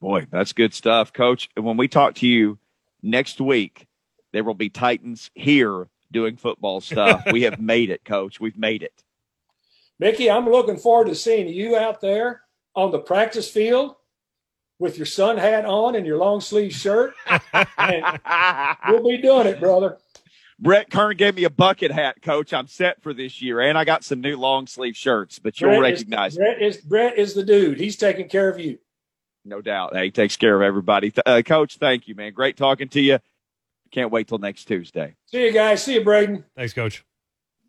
[0.01, 1.49] Boy, that's good stuff, Coach.
[1.55, 2.59] And when we talk to you
[3.01, 3.87] next week,
[4.33, 7.23] there will be Titans here doing football stuff.
[7.31, 8.39] we have made it, Coach.
[8.39, 9.03] We've made it.
[9.99, 12.41] Mickey, I'm looking forward to seeing you out there
[12.75, 13.95] on the practice field
[14.79, 17.13] with your sun hat on and your long sleeve shirt.
[18.89, 19.97] we'll be doing it, brother.
[20.59, 22.53] Brett Kern gave me a bucket hat, coach.
[22.53, 25.71] I'm set for this year, and I got some new long sleeve shirts, but you'll
[25.71, 27.79] Brett recognize is, Brett is Brett is the dude.
[27.79, 28.79] He's taking care of you.
[29.45, 29.93] No doubt.
[29.93, 31.11] Hey, he takes care of everybody.
[31.25, 32.33] Uh, coach, thank you, man.
[32.33, 33.19] Great talking to you.
[33.91, 35.15] Can't wait till next Tuesday.
[35.27, 35.83] See you guys.
[35.83, 36.45] See you, Braden.
[36.55, 37.03] Thanks, coach.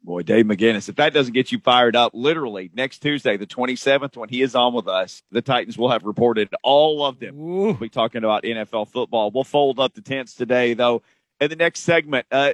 [0.05, 4.19] Boy, Dave McGinnis, if that doesn't get you fired up, literally next Tuesday, the 27th,
[4.19, 7.41] when he is on with us, the Titans will have reported all of them.
[7.41, 7.65] Ooh.
[7.65, 9.31] We'll be talking about NFL football.
[9.31, 11.03] We'll fold up the tents today, though.
[11.41, 12.53] In the next segment, uh,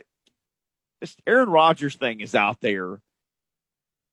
[1.01, 3.01] this Aaron Rodgers thing is out there.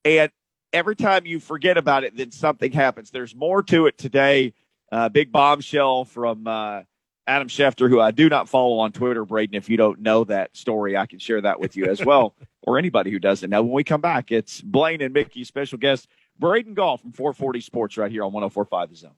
[0.06, 0.32] And
[0.74, 3.12] every time you forget about it, then something happens.
[3.12, 4.54] There's more to it today.
[4.92, 6.82] Uh, big bombshell from uh,
[7.28, 9.56] Adam Schefter, who I do not follow on Twitter, Braden.
[9.56, 12.78] If you don't know that story, I can share that with you as well, or
[12.78, 13.62] anybody who doesn't know.
[13.64, 16.08] When we come back, it's Blaine and Mickey, special guest
[16.40, 19.12] Braden Gall from 440 Sports right here on 1045 The Zone.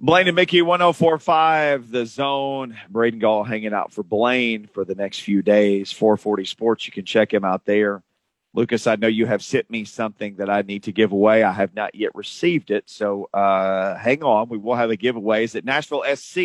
[0.00, 2.78] Blaine and Mickey 1045, the zone.
[2.88, 5.90] Braden Gall hanging out for Blaine for the next few days.
[5.90, 8.04] 440 Sports, you can check him out there.
[8.54, 11.42] Lucas, I know you have sent me something that I need to give away.
[11.42, 12.88] I have not yet received it.
[12.88, 14.48] So uh, hang on.
[14.48, 15.42] We will have a giveaway.
[15.42, 16.38] Is at Nashville SC.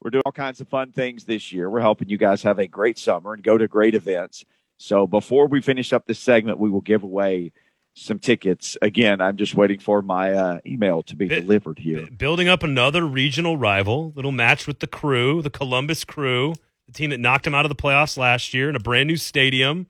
[0.00, 1.68] We're doing all kinds of fun things this year.
[1.68, 4.44] We're helping you guys have a great summer and go to great events.
[4.76, 7.50] So before we finish up this segment, we will give away
[7.94, 8.76] some tickets.
[8.80, 12.04] Again, I'm just waiting for my uh, email to be B- delivered here.
[12.06, 16.54] B- building up another regional rival, little match with the crew, the Columbus crew,
[16.86, 19.16] the team that knocked them out of the playoffs last year in a brand new
[19.16, 19.86] stadium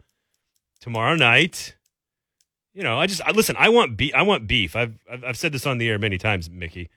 [0.80, 1.74] tomorrow night.
[2.74, 3.56] You know, I just I, listen.
[3.58, 4.14] I want beef.
[4.14, 4.76] I want beef.
[4.76, 6.88] I've, I've I've said this on the air many times, Mickey.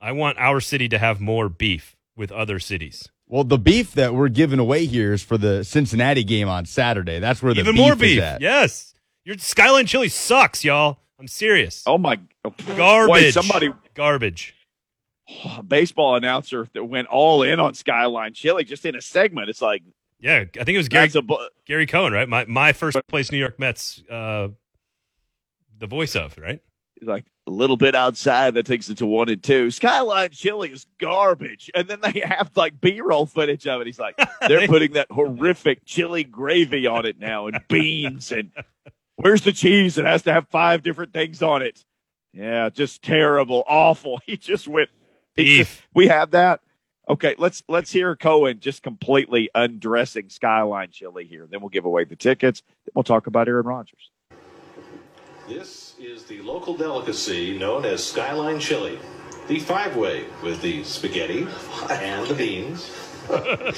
[0.00, 3.08] I want our city to have more beef with other cities.
[3.26, 7.20] Well, the beef that we're giving away here is for the Cincinnati game on Saturday.
[7.20, 8.22] That's where the Even beef more is beef.
[8.22, 8.40] at.
[8.40, 8.89] Yes,
[9.30, 10.98] your Skyline chili sucks, y'all.
[11.18, 11.84] I'm serious.
[11.86, 12.18] Oh my
[12.76, 13.12] Garbage.
[13.12, 14.56] Wait, somebody Garbage.
[15.44, 19.48] a baseball announcer that went all in on Skyline Chili just in a segment.
[19.48, 19.82] It's like
[20.18, 22.28] Yeah, I think it was Gary bu- Gary Cohen, right?
[22.28, 24.48] My my first place New York Mets, uh,
[25.78, 26.60] the voice of right.
[26.98, 29.70] He's like a little bit outside that takes it to one and two.
[29.70, 33.86] Skyline Chili is garbage, and then they have like B-roll footage of it.
[33.86, 34.18] He's like,
[34.48, 38.50] they're putting that horrific chili gravy on it now, and beans, and
[39.20, 39.98] where's the cheese?
[39.98, 41.84] It has to have five different things on it.
[42.32, 44.20] Yeah, just terrible, awful.
[44.26, 44.90] He just went.
[45.36, 46.60] he just- we have that.
[47.08, 51.48] Okay, let's let's hear Cohen just completely undressing Skyline Chili here.
[51.50, 52.62] Then we'll give away the tickets.
[52.86, 54.10] Then we'll talk about Aaron Rodgers.
[55.48, 58.96] This is the local delicacy known as Skyline Chili.
[59.48, 61.48] The five way with the spaghetti
[61.90, 62.88] and the beans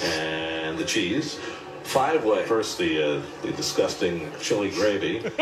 [0.04, 1.40] and the cheese.
[1.84, 2.44] Five way.
[2.44, 5.22] First, the, uh, the disgusting chili gravy.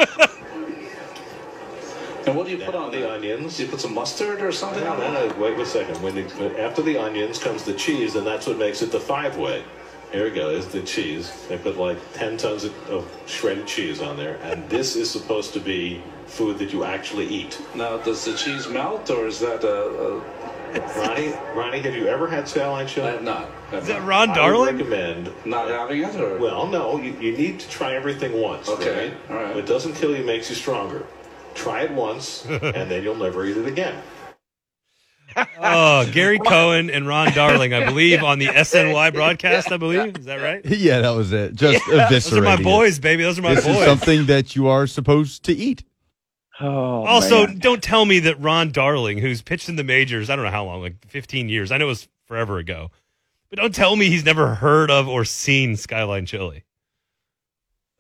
[2.27, 3.59] And what do you put on the onions.
[3.59, 5.37] You put some mustard or something on no, that?
[5.37, 6.01] no, wait a second.
[6.03, 9.37] When the, after the onions comes the cheese, and that's what makes it the five
[9.37, 9.65] way.
[10.13, 10.51] Here we go.
[10.51, 11.33] Is the cheese.
[11.49, 14.37] They put like 10 tons of, of shredded cheese on there.
[14.43, 17.61] And this is supposed to be food that you actually eat.
[17.75, 20.19] Now, does the cheese melt or is that a?
[20.19, 20.40] a
[20.97, 23.11] Ronnie, Ronnie, have you ever had Skyline I chili?
[23.13, 23.51] have not.
[23.69, 24.09] I have Is that not.
[24.09, 24.77] Ron I would Darling?
[24.79, 26.39] recommend Not having it or?
[26.39, 28.69] Well, no, you, you need to try everything once.
[28.69, 29.17] Okay, right?
[29.31, 29.51] all right.
[29.53, 31.07] If it doesn't kill you, makes you stronger.
[31.55, 34.01] Try it once, and then you'll never eat it again.
[35.63, 39.71] Oh, Gary Cohen and Ron Darling, I believe, on the SNY broadcast.
[39.71, 40.65] I believe is that right?
[40.65, 41.55] Yeah, that was it.
[41.55, 42.11] Just eviscerating.
[42.11, 42.63] Those are my it.
[42.65, 43.23] boys, baby.
[43.23, 45.85] Those are my This is something that you are supposed to eat.
[46.61, 47.59] Oh, Also, man.
[47.59, 50.65] don't tell me that Ron Darling, who's pitched in the majors, I don't know how
[50.65, 51.73] long, like 15 years.
[51.73, 52.91] I know it was forever ago.
[53.49, 56.65] But don't tell me he's never heard of or seen Skyline Chili.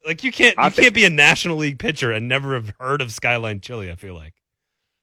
[0.06, 3.00] Like you can't you think- can't be a National League pitcher and never have heard
[3.02, 4.34] of Skyline Chili, I feel like.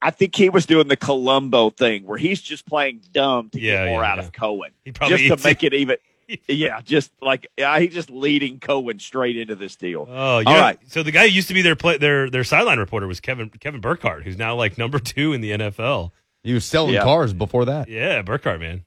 [0.00, 3.84] I think he was doing the Columbo thing where he's just playing dumb to Yeah,
[3.84, 4.24] get more yeah, out yeah.
[4.24, 4.70] of Cohen.
[4.84, 5.96] He probably just to make it even.
[6.48, 10.06] Yeah, just like yeah, he's just leading Cohen straight into this deal.
[10.08, 10.78] Oh, you All right.
[10.88, 13.48] So the guy who used to be their play, their their sideline reporter was Kevin
[13.48, 16.10] Kevin Burkhardt, who's now like number two in the NFL.
[16.42, 17.02] He was selling Yeah.
[17.02, 17.88] cars before that.
[17.88, 18.84] Yeah, Burkhardt, man.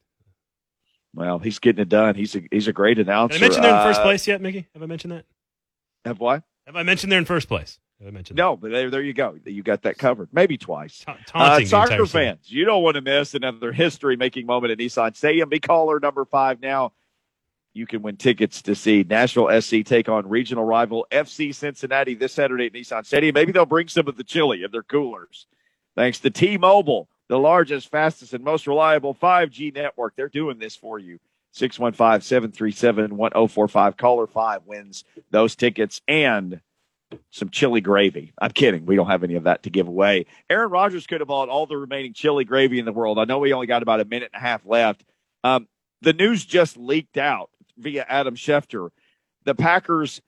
[1.14, 2.16] Well, he's getting it done.
[2.16, 3.38] He's a he's a great announcer.
[3.38, 4.68] Did I mention they're in first Uh, place yet, Mickey?
[4.74, 5.26] Have I mentioned that?
[6.06, 6.44] Have what?
[6.68, 7.80] Have I mentioned they're in first place?
[8.00, 9.38] Have I mentioned No, but there there you go.
[9.46, 10.30] You got that covered.
[10.32, 11.04] Maybe twice.
[11.06, 11.18] that?
[11.28, 15.16] Ta- Uh, soccer fans, you don't want to miss another history making moment at Nissan
[15.16, 15.50] Stadium.
[15.50, 16.94] Be caller number five now.
[17.74, 22.34] You can win tickets to see Nashville SC take on regional rival FC Cincinnati this
[22.34, 23.34] Saturday at Nissan Stadium.
[23.34, 25.48] Maybe they'll bring some of the chili in their coolers.
[25.96, 30.16] Thanks to T Mobile, the largest, fastest, and most reliable 5G network.
[30.16, 31.20] They're doing this for you.
[31.54, 33.98] 615 737 1045.
[33.98, 36.62] Caller 5 wins those tickets and
[37.30, 38.34] some chili gravy.
[38.42, 38.86] I'm kidding.
[38.86, 40.26] We don't have any of that to give away.
[40.50, 43.20] Aaron Rodgers could have bought all the remaining chili gravy in the world.
[43.20, 45.04] I know we only got about a minute and a half left.
[45.44, 45.68] Um,
[46.02, 47.50] the news just leaked out
[47.82, 48.90] via Adam Schefter.
[49.44, 50.22] The Packers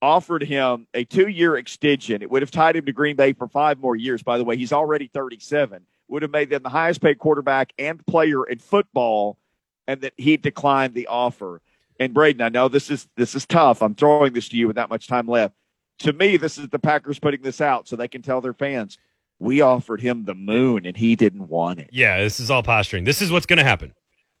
[0.00, 2.22] offered him a two year extension.
[2.22, 4.22] It would have tied him to Green Bay for five more years.
[4.22, 5.84] By the way, he's already 37.
[6.08, 9.38] Would have made them the highest paid quarterback and player in football,
[9.86, 11.62] and that he declined the offer.
[11.98, 13.82] And Braden, I know this is this is tough.
[13.82, 15.54] I'm throwing this to you with that much time left.
[16.00, 18.98] To me, this is the Packers putting this out so they can tell their fans,
[19.38, 21.90] we offered him the moon and he didn't want it.
[21.92, 23.04] Yeah, this is all posturing.
[23.04, 23.94] This is what's going to happen.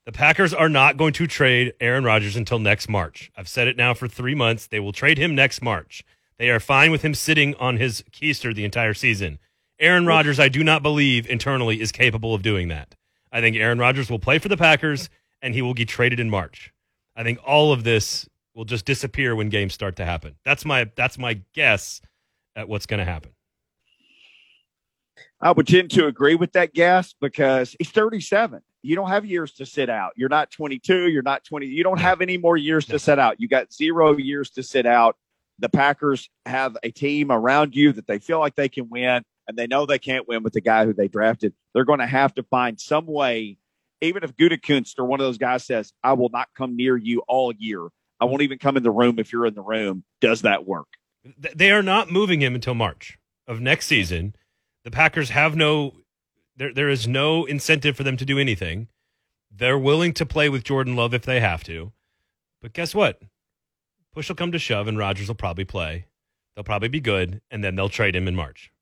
[0.06, 3.30] The Packers are not going to trade Aaron Rodgers until next March.
[3.36, 4.66] I've said it now for three months.
[4.66, 6.04] They will trade him next March.
[6.38, 9.38] They are fine with him sitting on his keister the entire season.
[9.80, 12.94] Aaron Rodgers, I do not believe internally is capable of doing that.
[13.32, 15.08] I think Aaron Rodgers will play for the Packers
[15.40, 16.72] and he will get traded in March.
[17.16, 20.36] I think all of this will just disappear when games start to happen.
[20.44, 22.00] That's my that's my guess
[22.54, 23.32] at what's going to happen.
[25.40, 28.60] I would tend to agree with that guess because he's 37.
[28.84, 30.12] You don't have years to sit out.
[30.14, 31.08] You're not 22.
[31.08, 31.66] You're not 20.
[31.66, 33.40] You don't have any more years to sit out.
[33.40, 35.16] You got zero years to sit out.
[35.58, 39.56] The Packers have a team around you that they feel like they can win, and
[39.56, 41.54] they know they can't win with the guy who they drafted.
[41.72, 43.56] They're going to have to find some way,
[44.02, 47.22] even if Gutekunst or one of those guys says, I will not come near you
[47.26, 47.88] all year.
[48.20, 50.04] I won't even come in the room if you're in the room.
[50.20, 50.88] Does that work?
[51.38, 53.16] They are not moving him until March
[53.48, 54.36] of next season.
[54.84, 56.03] The Packers have no
[56.56, 58.88] there there is no incentive for them to do anything.
[59.50, 61.92] They're willing to play with Jordan Love if they have to.
[62.60, 63.20] But guess what?
[64.12, 66.06] Push will come to shove and Rodgers will probably play.
[66.54, 68.72] They'll probably be good, and then they'll trade him in March.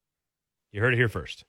[0.72, 1.44] You heard it here first.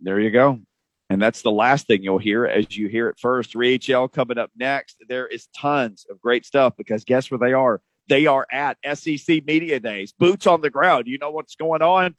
[0.00, 0.60] There you go.
[1.08, 3.52] And that's the last thing you'll hear as you hear it first.
[3.54, 4.96] 3HL coming up next.
[5.08, 7.80] There is tons of great stuff because guess where they are?
[8.08, 11.06] They are at SEC Media Days, boots on the ground.
[11.06, 12.14] You know what's going on?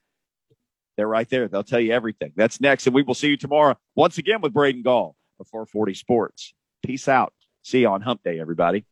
[0.97, 1.47] They're right there.
[1.47, 2.33] They'll tell you everything.
[2.35, 2.87] That's next.
[2.87, 6.53] And we will see you tomorrow once again with Braden Gall of 440 Sports.
[6.83, 7.33] Peace out.
[7.63, 8.85] See you on Hump Day, everybody.